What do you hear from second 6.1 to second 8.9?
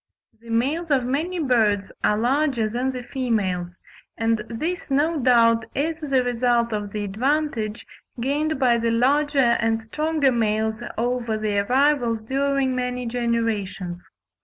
result of the advantage gained by the